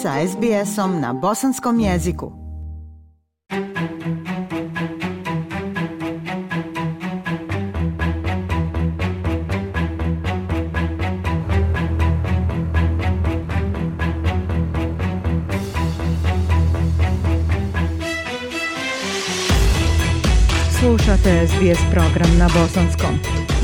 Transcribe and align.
sa 0.00 0.16
SBS-om 0.24 1.00
na 1.00 1.12
bosanskom 1.12 1.80
jeziku. 1.80 2.32
Slušate 20.78 21.46
SBS 21.48 21.80
program 21.92 22.38
na 22.38 22.48
bosanskom. 22.48 23.18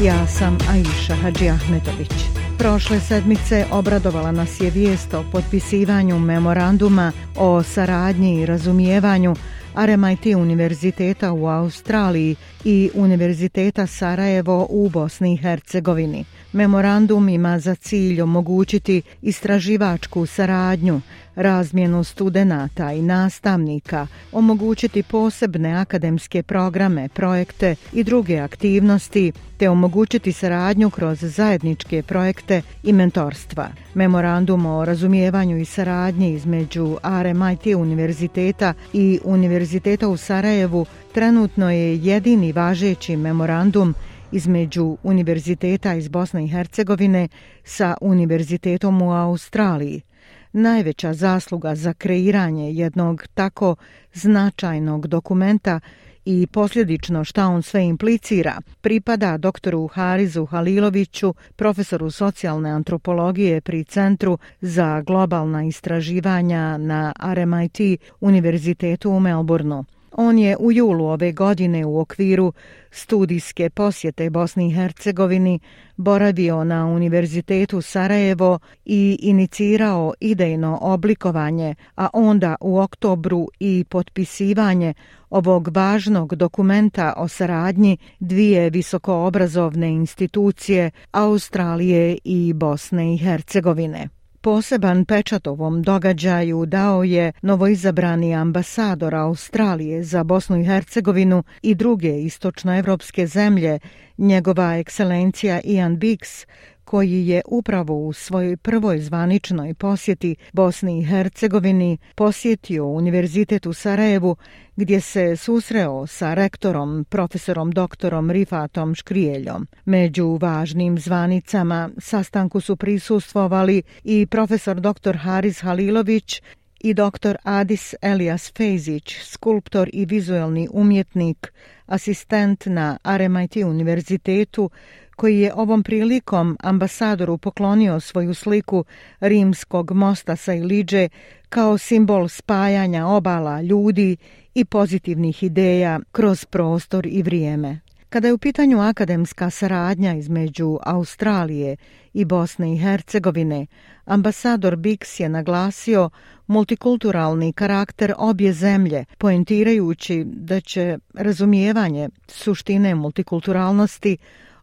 Ja 0.05 0.27
sam 0.27 0.59
Aisha 0.71 1.15
Hadži 1.15 1.49
Ahmetović. 1.49 2.36
Prošle 2.59 3.01
sedmice 3.01 3.67
obradovala 3.73 4.33
nas 4.33 4.61
je 4.61 4.71
vijest 4.71 5.15
o 5.15 5.25
potpisivanju 5.33 6.19
memoranduma 6.19 7.13
o 7.37 7.63
saradnji 7.63 8.41
i 8.41 8.47
razumijevanju 8.47 9.35
RMIT 9.77 10.27
Univerziteta 10.27 11.33
u 11.33 11.47
Australiji 11.47 12.37
i 12.65 12.91
Univerziteta 12.95 13.87
Sarajevo 13.87 14.67
u 14.71 14.89
Bosni 14.89 15.35
i 15.35 15.37
Hercegovini. 15.37 16.25
Memorandum 16.53 17.29
ima 17.29 17.59
za 17.59 17.75
cilj 17.75 18.23
omogućiti 18.23 19.03
istraživačku 19.23 20.27
saradnju, 20.27 21.01
razmjenu 21.37 22.05
studenata 22.05 22.93
i 22.93 23.03
nastavnika, 23.03 24.07
omogućiti 24.33 25.03
posebne 25.03 25.73
akademske 25.73 26.43
programe, 26.43 27.09
projekte 27.09 27.77
i 27.93 28.05
druge 28.05 28.39
aktivnosti, 28.39 29.33
te 29.57 29.69
omogućiti 29.69 30.33
saradnju 30.33 30.91
kroz 30.91 31.19
zajedničke 31.21 32.03
projekte 32.03 32.63
i 32.83 32.93
mentorstva. 32.93 33.69
Memorandum 33.95 34.67
o 34.67 34.85
razumijevanju 34.85 35.59
i 35.59 35.65
saradnji 35.65 36.33
između 36.33 36.97
RMIT 37.23 37.67
Univerziteta 37.77 38.75
i 38.93 39.21
Univerziteta 39.25 40.09
u 40.09 40.17
Sarajevu 40.17 40.87
trenutno 41.13 41.71
je 41.71 41.97
jedini 41.97 42.53
važeći 42.53 43.17
memorandum 43.17 43.95
između 44.33 44.97
Univerziteta 45.03 45.95
iz 45.95 46.09
Bosne 46.09 46.45
i 46.45 46.49
Hercegovine 46.49 47.29
sa 47.65 47.95
Univerzitetom 48.01 49.03
u 49.03 49.13
Australiji. 49.13 50.03
Najveća 50.53 51.15
zasluga 51.15 51.75
za 51.75 51.93
kreiranje 51.93 52.73
jednog 52.73 53.27
tako 53.35 53.77
značajnog 54.13 55.07
dokumenta 55.07 55.81
i 56.25 56.47
posljedično 56.47 57.25
šta 57.25 57.47
on 57.47 57.63
sve 57.63 57.85
implicira, 57.85 58.61
pripada 58.81 59.37
doktoru 59.37 59.87
Harizu 59.87 60.47
Haliloviću, 60.47 61.35
profesoru 61.57 62.11
socijalne 62.11 62.71
antropologije 62.71 63.61
pri 63.61 63.85
Centru 63.85 64.39
za 64.61 65.01
globalna 65.01 65.65
istraživanja 65.65 66.77
na 66.77 67.13
RMIT 67.35 68.01
Univerzitetu 68.21 69.11
u 69.11 69.21
Melbourneu. 69.21 69.85
On 70.19 70.39
je 70.39 70.57
u 70.57 70.73
julu 70.73 71.07
ove 71.07 71.33
godine 71.33 71.87
u 71.87 71.99
okviru 72.01 72.53
studijske 72.91 73.71
posjete 73.71 74.31
Bosni 74.31 74.69
i 74.69 74.75
Hercegovini 74.75 75.61
boravio 75.97 76.65
na 76.65 76.87
Univerzitetu 76.87 77.83
Sarajevo 77.83 78.59
i 78.85 79.19
inicirao 79.21 80.15
idejno 80.21 80.79
oblikovanje, 80.83 81.75
a 81.97 82.09
onda 82.13 82.57
u 82.61 82.79
oktobru 82.79 83.49
i 83.61 83.85
potpisivanje 83.89 84.95
ovog 85.31 85.69
važnog 85.77 86.35
dokumenta 86.35 87.15
o 87.17 87.29
saradnji 87.29 87.99
dvije 88.21 88.71
visokoobrazovne 88.71 89.89
institucije 89.89 90.91
Australije 91.13 92.19
i 92.25 92.53
Bosne 92.53 93.15
i 93.15 93.19
Hercegovine. 93.19 94.16
Poseban 94.47 95.05
pečat 95.05 95.47
ovom 95.47 95.83
događaju 95.83 96.67
dao 96.67 97.05
je 97.05 97.33
novoizabrani 97.43 98.35
ambasador 98.35 99.15
Australije 99.15 100.05
za 100.05 100.25
Bosnu 100.25 100.61
i 100.61 100.65
Hercegovinu 100.65 101.43
i 101.63 101.75
druge 101.75 102.21
istočnoevropske 102.21 103.27
zemlje, 103.27 103.79
njegova 104.19 104.77
ekscelencija 104.77 105.61
Ian 105.65 105.99
Biggs, 105.99 106.47
koji 106.87 107.27
je 107.27 107.43
upravo 107.47 108.07
u 108.07 108.13
svojoj 108.13 108.57
prvoj 108.57 108.99
zvaničnoj 108.99 109.75
posjeti 109.75 110.37
Bosni 110.53 110.99
i 110.99 111.05
Hercegovini 111.05 111.99
posjetio 112.15 112.87
Univerzitet 112.87 113.67
u 113.67 113.73
Sarajevu 113.73 114.37
gdje 114.77 115.01
se 115.01 115.37
susreo 115.37 116.07
sa 116.07 116.35
rektorom, 116.35 117.05
profesorom 117.09 117.71
doktorom 117.71 118.31
Rifatom 118.31 118.95
Škrijeljom. 118.95 119.67
Među 119.85 120.39
važnim 120.41 120.99
zvanicama 120.99 121.91
sastanku 121.99 122.61
su 122.61 122.77
prisustvovali 122.77 123.83
i 124.05 124.27
profesor 124.27 124.81
doktor 124.81 125.17
Haris 125.17 125.61
Halilović 125.61 126.43
i 126.81 126.95
dr. 126.95 127.37
Adis 127.43 127.95
Elias 128.03 128.53
Fejzić, 128.57 129.17
skulptor 129.23 129.91
i 129.93 130.05
vizuelni 130.05 130.69
umjetnik, 130.73 131.53
asistent 131.87 132.67
na 132.67 132.99
RMIT 133.05 133.57
univerzitetu, 133.57 134.71
koji 135.17 135.41
je 135.41 135.55
ovom 135.55 135.83
prilikom 135.83 136.57
ambasadoru 136.61 137.39
poklonio 137.39 138.01
svoju 138.01 138.35
sliku 138.35 138.85
rimskog 139.21 139.93
mosta 139.93 140.37
sa 140.37 140.55
Iliđe 140.55 141.09
kao 141.49 141.79
simbol 141.79 142.29
spajanja 142.29 143.07
obala 143.07 143.63
ljudi 143.63 144.17
i 144.55 144.65
pozitivnih 144.65 145.43
ideja 145.43 146.01
kroz 146.13 146.45
prostor 146.45 147.07
i 147.07 147.23
vrijeme. 147.23 147.81
Kada 148.09 148.29
je 148.29 148.35
u 148.35 148.39
pitanju 148.39 148.81
akademska 148.81 149.51
saradnja 149.51 150.15
između 150.15 150.79
Australije 150.83 151.77
i 152.15 152.25
Bosne 152.25 152.75
i 152.75 152.79
Hercegovine, 152.79 153.67
ambasador 154.05 154.77
Bix 154.77 155.21
je 155.23 155.29
naglasio 155.29 156.11
multikulturalni 156.47 157.53
karakter 157.53 158.15
obje 158.19 158.53
zemlje, 158.53 159.05
poentirajući 159.19 160.25
da 160.27 160.61
će 160.61 160.99
razumijevanje 161.15 162.09
suštine 162.29 162.95
multikulturalnosti 162.95 164.17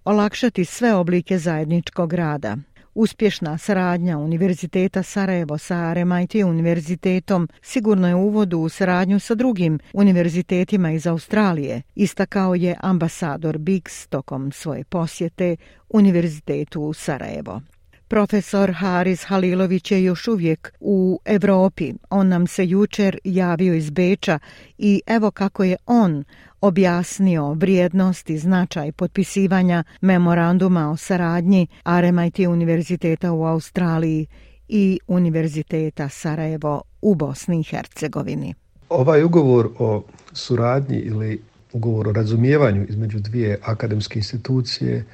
olakšati 0.05 0.65
sve 0.65 0.93
oblike 0.93 1.37
zajedničkog 1.37 2.13
rada. 2.13 2.57
Uspješna 2.95 3.57
saradnja 3.57 4.17
Univerziteta 4.17 5.03
Sarajevo 5.03 5.57
sa 5.57 5.93
RMIT 5.93 6.35
univerzitetom 6.35 7.49
sigurno 7.61 8.07
je 8.07 8.15
uvod 8.15 8.53
u 8.53 8.69
saradnju 8.69 9.19
sa 9.19 9.35
drugim 9.35 9.79
univerzitetima 9.93 10.91
iz 10.91 11.07
Australije, 11.07 11.81
istakao 11.95 12.55
je 12.55 12.75
ambasador 12.79 13.57
Biggs 13.57 14.07
tokom 14.07 14.51
svoje 14.51 14.83
posjete 14.83 15.55
Univerzitetu 15.89 16.81
u 16.81 16.93
Sarajevo. 16.93 17.61
Profesor 18.07 18.71
Haris 18.71 19.23
Halilović 19.23 19.91
je 19.91 20.03
još 20.03 20.27
uvijek 20.27 20.73
u 20.79 21.19
Evropi. 21.25 21.93
On 22.09 22.27
nam 22.27 22.47
se 22.47 22.67
jučer 22.67 23.17
javio 23.23 23.73
iz 23.73 23.89
Beča 23.89 24.39
i 24.77 25.01
evo 25.07 25.31
kako 25.31 25.63
je 25.63 25.77
on 25.85 26.23
objasnio 26.63 27.53
vrijednost 27.53 28.29
i 28.29 28.37
značaj 28.37 28.91
potpisivanja 28.91 29.83
memoranduma 30.01 30.91
o 30.91 30.97
saradnji 30.97 31.67
RMIT 32.01 32.39
Univerziteta 32.39 33.31
u 33.31 33.45
Australiji 33.45 34.27
i 34.67 34.99
Univerziteta 35.07 36.09
Sarajevo 36.09 36.81
u 37.01 37.15
Bosni 37.15 37.59
i 37.59 37.63
Hercegovini. 37.63 38.53
Ovaj 38.89 39.23
ugovor 39.23 39.69
o 39.79 40.03
suradnji 40.33 40.97
ili 40.97 41.41
ugovor 41.73 42.07
o 42.07 42.11
razumijevanju 42.11 42.85
između 42.89 43.19
dvije 43.19 43.59
akademske 43.63 44.19
institucije 44.19 45.05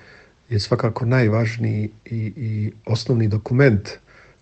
je 0.49 0.59
svakako 0.59 1.05
najvažniji 1.05 1.89
i, 2.05 2.33
i 2.35 2.71
osnovni 2.85 3.27
dokument 3.27 3.89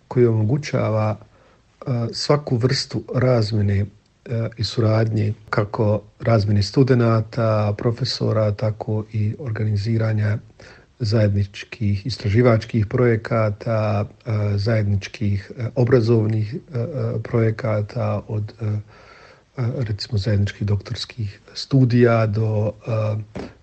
koji 0.08 0.26
omogućava 0.26 1.18
e, 1.18 1.92
svaku 2.14 2.58
vrstu 2.58 3.04
razmene 3.16 3.86
i 4.58 4.64
suradnje 4.64 5.34
kako 5.50 6.02
razmjeni 6.20 6.64
studenta, 6.64 7.74
profesora, 7.78 8.52
tako 8.52 9.06
i 9.14 9.36
organiziranja 9.40 10.38
zajedničkih 11.00 12.06
istraživačkih 12.06 12.86
projekata, 12.86 14.06
e, 14.26 14.58
zajedničkih 14.58 15.52
e, 15.58 15.70
obrazovnih 15.76 16.54
e, 16.54 16.60
projekata 17.24 18.22
od 18.28 18.54
recimo 19.78 20.18
zajedničkih 20.18 20.68
doktorskih 20.68 21.40
studija 21.54 22.28
do 22.28 22.72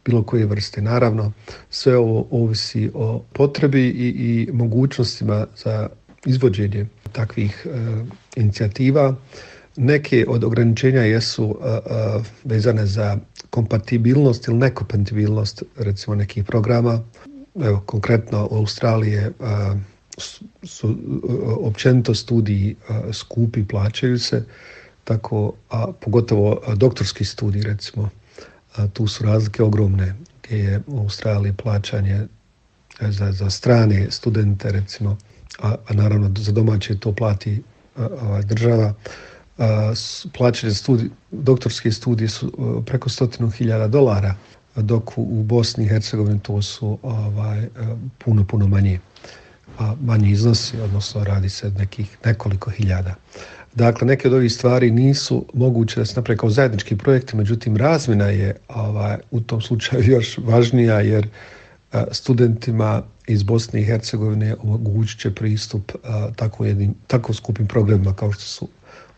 bilo 0.05 0.23
koje 0.23 0.47
vrste. 0.47 0.83
Naravno, 0.83 1.33
sve 1.71 1.97
ovo 1.97 2.27
ovisi 2.31 2.91
o 2.95 3.23
potrebi 3.33 3.89
i, 3.89 4.09
i 4.09 4.53
mogućnostima 4.53 5.47
za 5.57 5.89
izvođenje 6.27 6.87
takvih 7.13 7.67
inicijativa. 8.37 9.15
Neke 9.77 10.25
od 10.29 10.45
ograničenja 10.45 11.03
jesu 11.03 11.45
uh, 11.45 11.57
uh, 11.57 12.27
vezane 12.45 12.87
za 12.87 13.17
kompatibilnost 13.51 14.49
ili 14.49 14.57
nekompatibilnost 14.57 15.63
recimo 15.77 16.17
nekih 16.17 16.45
programa. 16.45 17.01
Evo, 17.55 17.83
konkretno 17.87 18.49
u 18.51 18.57
Australije 18.57 19.33
uh, 19.39 19.47
su 20.63 20.89
uh, 20.89 20.95
općenito 21.61 22.15
studiji 22.15 22.77
uh, 22.89 23.15
skupi, 23.15 23.65
plaćaju 23.69 24.19
se, 24.19 24.45
tako, 25.05 25.53
a 25.71 25.93
pogotovo 26.01 26.51
uh, 26.51 26.75
doktorski 26.75 27.25
studij, 27.25 27.63
recimo, 27.63 28.03
uh, 28.03 28.91
tu 28.93 29.07
su 29.07 29.25
razlike 29.25 29.63
ogromne, 29.63 30.15
gdje 30.43 30.59
je 30.59 30.81
u 30.87 30.99
Australiji 30.99 31.53
plaćanje 31.53 32.27
e, 33.01 33.11
za, 33.11 33.33
za 33.33 33.51
strane 33.51 34.11
studente, 34.11 34.73
recimo, 34.73 35.17
a, 35.59 35.75
a 35.89 35.95
naravno 35.95 36.31
za 36.39 36.53
domaće 36.53 36.99
to 36.99 37.13
plati 37.13 37.63
ovaj, 37.97 38.43
država 38.43 38.95
plaćene 40.33 40.75
studij, 40.75 41.09
doktorske 41.31 41.93
studije 41.93 42.29
su 42.29 42.47
e, 42.47 42.85
preko 42.87 43.09
stotinu 43.09 43.51
hiljada 43.51 43.89
dolara, 43.89 44.35
dok 44.77 45.19
u 45.19 45.43
Bosni 45.43 45.85
i 45.85 45.89
Hercegovini 45.89 46.41
to 46.41 46.63
su 46.63 46.99
ovaj, 47.03 47.59
e, 47.63 47.69
puno, 48.19 48.45
puno 48.45 48.69
manje, 48.69 48.99
a 49.79 49.95
iznosi, 50.25 50.81
odnosno 50.81 51.25
radi 51.25 51.49
se 51.49 51.71
nekih 51.71 52.17
nekoliko 52.25 52.71
hiljada. 52.71 53.15
Dakle, 53.75 54.07
neke 54.07 54.29
od 54.29 54.35
ovih 54.35 54.53
stvari 54.53 54.91
nisu 54.91 55.47
moguće 55.55 56.01
da 56.01 56.07
se 56.07 56.17
napravi 56.17 56.39
kao 56.39 56.51
zajednički 56.51 56.97
projekti, 56.97 57.37
međutim, 57.37 57.77
razmjena 57.77 58.27
je 58.27 58.57
ovaj, 58.69 59.17
u 59.31 59.41
tom 59.41 59.61
slučaju 59.61 60.05
još 60.11 60.39
važnija, 60.39 61.01
jer 61.01 61.29
e, 61.93 62.05
studentima 62.13 63.03
iz 63.27 63.43
Bosne 63.43 63.81
i 63.81 63.85
Hercegovine 63.85 64.57
omogućit 64.63 65.21
će 65.21 65.35
pristup 65.35 65.93
tako, 66.37 66.65
jednim, 66.65 66.95
tako 67.07 67.33
skupim 67.33 67.67
programima 67.67 68.15
kao 68.15 68.33
što 68.33 68.43
su 68.43 68.69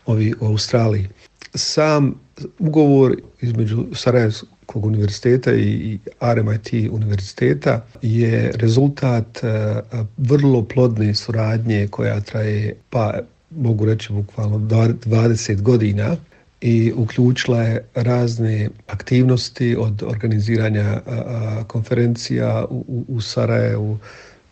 ovi 0.07 0.33
u 0.39 0.45
Australiji. 0.45 1.07
Sam 1.55 2.13
ugovor 2.59 3.15
između 3.41 3.85
Sarajevskog 3.93 4.85
univerziteta 4.85 5.53
i 5.53 5.99
RMIT 6.21 6.69
univerziteta 6.91 7.85
je 8.01 8.51
rezultat 8.55 9.43
e, 9.43 9.81
vrlo 10.17 10.63
plodne 10.63 11.15
suradnje 11.15 11.87
koja 11.87 12.19
traje, 12.21 12.75
pa 12.89 13.19
mogu 13.49 13.85
reći 13.85 14.13
bukvalno 14.13 14.57
20 14.57 15.61
godina 15.61 16.15
i 16.61 16.93
uključila 16.95 17.63
je 17.63 17.85
razne 17.95 18.69
aktivnosti 18.87 19.75
od 19.79 20.03
organiziranja 20.03 20.83
e, 20.83 21.01
e, 21.05 21.63
konferencija 21.67 22.65
u, 22.69 23.05
u 23.07 23.21
Sarajevu 23.21 23.97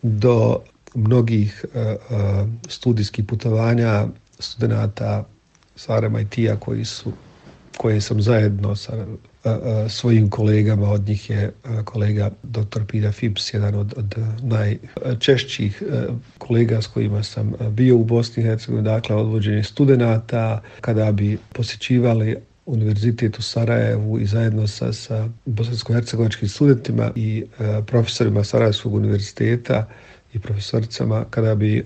do 0.02 0.58
mnogih 0.94 1.64
studijskih 2.68 3.24
putovanja 3.24 4.06
studenta 4.38 5.24
sa 5.76 6.20
i 6.20 6.24
Tija 6.24 6.56
koji 6.56 6.84
su 6.84 7.12
koje 7.76 8.00
sam 8.00 8.22
zajedno 8.22 8.76
sa 8.76 9.06
svojim 9.88 10.30
kolegama, 10.30 10.90
od 10.90 11.08
njih 11.08 11.30
je 11.30 11.52
kolega 11.84 12.30
dr. 12.42 12.84
Pira 12.88 13.12
Fips, 13.12 13.54
jedan 13.54 13.74
od, 13.74 13.94
od 13.96 14.14
najčešćih 14.42 15.82
kolega 16.38 16.82
s 16.82 16.86
kojima 16.86 17.22
sam 17.22 17.52
bio 17.70 17.96
u 17.96 18.04
Bosni 18.04 18.42
i 18.42 18.46
Hercegovini, 18.46 18.84
dakle 18.84 19.16
odvođenje 19.16 19.62
studenta, 19.62 20.62
kada 20.80 21.12
bi 21.12 21.38
posjećivali 21.52 22.36
univerzitet 22.66 23.38
u 23.38 23.42
Sarajevu 23.42 24.18
i 24.18 24.26
zajedno 24.26 24.66
sa, 24.66 24.92
sa 24.92 25.28
bosansko-hercegovačkim 25.44 26.48
studentima 26.48 27.10
i 27.14 27.44
profesorima 27.86 28.44
Sarajevskog 28.44 28.94
univerziteta 28.94 29.88
i 30.32 30.38
profesoricama, 30.38 31.24
kada 31.30 31.54
bi 31.54 31.84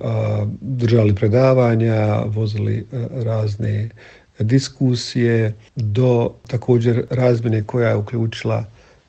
držali 0.61 1.15
predavanja, 1.15 2.25
vozili 2.25 2.79
e, 2.79 3.07
razne 3.11 3.89
diskusije 4.39 5.55
do 5.77 6.33
također 6.47 7.05
razmjene 7.11 7.63
koja 7.63 7.89
je 7.89 7.97
uključila 7.97 8.65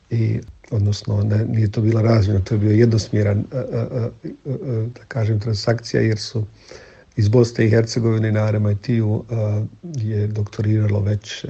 i 0.09 0.39
odnosno 0.71 1.23
ne, 1.23 1.45
nije 1.45 1.71
to 1.71 1.81
bila 1.81 2.01
razmjena, 2.01 2.39
to 2.39 2.55
je 2.55 2.59
bio 2.59 2.71
jednosmjeran 2.71 3.39
e, 3.39 3.57
e, 3.57 4.09
da 4.95 5.01
kažem 5.07 5.39
transakcija 5.39 6.01
jer 6.01 6.17
su 6.17 6.45
iz 7.15 7.29
Bosne 7.29 7.65
i 7.65 7.69
Hercegovine 7.69 8.31
na 8.31 8.51
RMIT-u 8.51 9.25
je 9.95 10.27
doktoriralo 10.27 10.99
već 10.99 11.45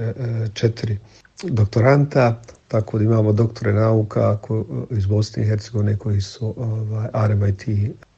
četiri 0.54 0.98
doktoranta, 1.42 2.42
tako 2.72 2.98
da 2.98 3.04
imamo 3.04 3.32
doktore 3.32 3.72
nauka 3.72 4.38
eh, 4.50 4.96
iz 4.96 5.06
Bosne 5.06 5.42
i 5.42 5.46
Hercegovine 5.46 5.96
koji 5.96 6.20
su 6.20 6.54
ovaj, 6.56 7.08
RMIT 7.28 7.64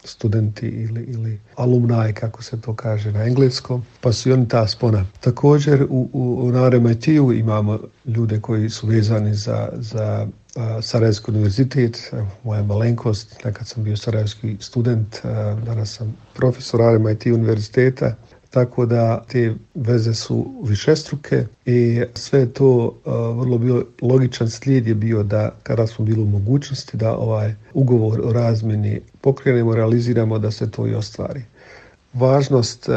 studenti 0.04 0.66
ili, 0.66 1.02
ili 1.02 1.40
alumni, 1.56 2.12
kako 2.14 2.42
se 2.42 2.60
to 2.60 2.74
kaže 2.74 3.12
na 3.12 3.24
engleskom, 3.24 3.82
pa 4.00 4.12
su 4.12 4.28
i 4.28 4.32
oni 4.32 4.48
ta 4.48 4.66
spona. 4.68 5.04
Također 5.20 5.86
u, 5.90 6.08
u, 6.12 6.50
na 6.52 6.68
RMIT-u 6.68 7.32
imamo 7.32 7.78
ljude 8.04 8.40
koji 8.40 8.70
su 8.70 8.86
vezani 8.86 9.34
za, 9.34 9.68
za 9.72 10.26
eh, 10.56 10.82
Sarajevski 10.82 11.30
univerzitet, 11.30 12.12
moja 12.44 12.62
malenkost, 12.62 13.44
nekad 13.44 13.66
sam 13.66 13.84
bio 13.84 13.96
sarajevski 13.96 14.56
student, 14.60 15.16
eh, 15.16 15.28
danas 15.66 15.96
sam 15.96 16.16
profesor 16.34 16.80
RMIT 16.96 17.26
univerziteta, 17.26 18.14
tako 18.54 18.86
da 18.86 19.24
te 19.28 19.54
veze 19.74 20.14
su 20.14 20.46
višestruke 20.62 21.46
i 21.66 22.02
sve 22.14 22.46
to 22.46 22.94
vrlo 23.36 23.58
bio 23.58 23.86
logičan 24.02 24.50
slijed 24.50 24.86
je 24.86 24.94
bio 24.94 25.22
da 25.22 25.50
kada 25.62 25.86
smo 25.86 26.04
bili 26.04 26.22
u 26.22 26.26
mogućnosti 26.26 26.96
da 26.96 27.16
ovaj 27.16 27.54
ugovor 27.72 28.20
o 28.24 28.32
razmjeni 28.32 29.00
pokrenemo, 29.20 29.74
realiziramo 29.74 30.38
da 30.38 30.50
se 30.50 30.70
to 30.70 30.86
i 30.86 30.94
ostvari. 30.94 31.42
Važnost 32.12 32.88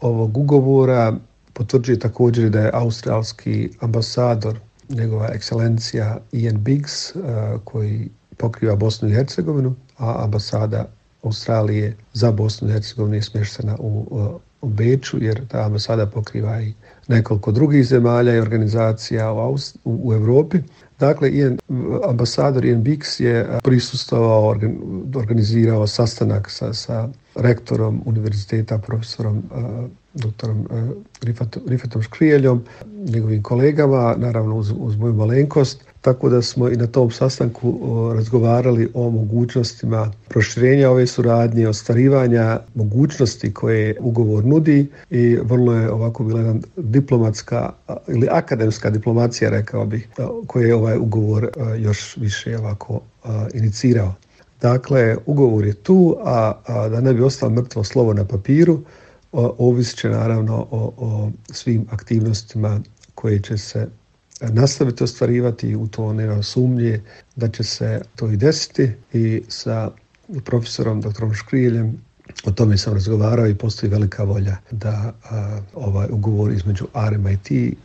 ovog 0.00 0.38
ugovora 0.38 1.16
potvrđuje 1.52 1.98
također 1.98 2.50
da 2.50 2.60
je 2.60 2.70
australski 2.74 3.70
ambasador, 3.80 4.58
njegova 4.88 5.28
ekscelencija 5.34 6.18
Ian 6.32 6.64
Biggs, 6.64 7.12
koji 7.64 8.08
pokriva 8.36 8.76
Bosnu 8.76 9.08
i 9.08 9.14
Hercegovinu, 9.14 9.74
a 9.98 10.24
ambasada 10.24 10.88
Australije 11.22 11.96
za 12.12 12.32
Bosnu 12.32 12.68
i 12.68 12.72
Hercegovinu 12.72 13.16
je 13.16 13.22
smještena 13.22 13.76
u 13.78 14.40
u 14.62 14.68
Beču, 14.68 15.22
jer 15.22 15.46
ta 15.48 15.64
ambasada 15.64 16.06
pokriva 16.06 16.60
i 16.60 16.72
nekoliko 17.08 17.52
drugih 17.52 17.84
zemalja 17.84 18.34
i 18.34 18.40
organizacija 18.40 19.32
u, 19.32 19.38
Aust 19.38 19.76
u, 19.84 20.00
u 20.04 20.12
Evropi. 20.12 20.58
Dakle, 20.98 21.30
Ian, 21.30 21.58
ambasador 22.08 22.64
Ian 22.64 22.84
Bix 22.84 23.20
je 23.22 23.58
prisustovao, 23.62 24.56
organizirao 25.14 25.86
sastanak 25.86 26.50
sa, 26.50 26.72
sa 26.72 27.08
rektorom 27.34 28.02
univerziteta, 28.04 28.78
profesorom 28.78 29.38
uh, 29.38 29.88
doktorom 30.14 30.60
uh, 30.60 30.66
Rifatom 31.66 32.02
Škrijeljom, 32.02 32.64
njegovim 33.08 33.42
kolegama, 33.42 34.14
naravno 34.18 34.56
uz, 34.56 34.72
uz 34.78 34.96
moju 34.96 35.14
malenkost, 35.14 35.84
tako 36.02 36.28
da 36.28 36.42
smo 36.42 36.68
i 36.68 36.76
na 36.76 36.86
tom 36.86 37.10
sastanku 37.10 37.78
razgovarali 38.14 38.90
o 38.94 39.10
mogućnostima 39.10 40.12
proširenja 40.28 40.90
ove 40.90 41.06
suradnje, 41.06 41.68
ostvarivanja 41.68 42.60
mogućnosti 42.74 43.54
koje 43.54 43.96
ugovor 44.00 44.44
nudi 44.44 44.86
i 45.10 45.36
vrlo 45.42 45.72
je 45.72 45.90
ovako 45.90 46.24
bila 46.24 46.40
jedan 46.40 46.62
diplomatska 46.76 47.72
ili 48.08 48.28
akademska 48.30 48.90
diplomacija, 48.90 49.50
rekao 49.50 49.86
bih, 49.86 50.08
koje 50.46 50.68
je 50.68 50.74
ovaj 50.74 50.98
ugovor 50.98 51.48
još 51.78 52.16
više 52.16 52.58
ovako 52.58 53.00
inicirao. 53.54 54.14
Dakle, 54.60 55.16
ugovor 55.26 55.66
je 55.66 55.74
tu, 55.74 56.16
a, 56.24 56.52
a 56.66 56.88
da 56.88 57.00
ne 57.00 57.14
bi 57.14 57.22
ostalo 57.22 57.52
mrtvo 57.52 57.84
slovo 57.84 58.14
na 58.14 58.24
papiru, 58.24 58.80
ovisit 59.58 59.98
će 59.98 60.08
naravno 60.08 60.66
o, 60.70 60.92
o 60.96 61.30
svim 61.52 61.86
aktivnostima 61.90 62.80
koje 63.14 63.42
će 63.42 63.58
se 63.58 63.88
nastaviti 64.48 65.04
ostvarivati 65.04 65.76
u 65.76 65.86
to 65.86 66.12
nema 66.12 66.42
sumnje 66.42 67.00
da 67.36 67.48
će 67.48 67.64
se 67.64 68.02
to 68.16 68.30
i 68.30 68.36
desiti 68.36 68.90
i 69.12 69.42
sa 69.48 69.90
profesorom 70.44 71.00
dr. 71.00 71.34
Škriljem 71.34 72.00
o 72.44 72.50
tome 72.50 72.78
sam 72.78 72.94
razgovarao 72.94 73.46
i 73.46 73.54
postoji 73.54 73.90
velika 73.90 74.24
volja 74.24 74.56
da 74.70 75.12
a, 75.30 75.60
ovaj 75.74 76.08
ugovor 76.10 76.52
između 76.52 76.86
RMIT, 77.10 77.76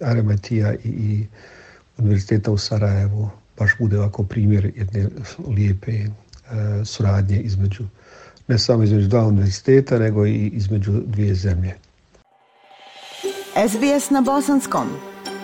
RMIT-a 0.00 0.74
i, 0.84 0.88
i 0.88 1.26
Univerziteta 1.98 2.52
u 2.52 2.58
Sarajevu 2.58 3.30
baš 3.58 3.70
bude 3.78 3.98
ovako 3.98 4.22
primjer 4.22 4.72
jedne 4.76 5.08
lijepe 5.48 5.92
a, 6.50 6.84
suradnje 6.84 7.40
između 7.40 7.84
ne 8.48 8.58
samo 8.58 8.82
između 8.82 9.08
dva 9.08 9.26
univerziteta, 9.26 9.98
nego 9.98 10.26
i 10.26 10.46
između 10.46 10.92
dvije 11.06 11.34
zemlje. 11.34 11.74
SBS 13.68 14.10
na 14.10 14.20
Bosanskom. 14.20 15.13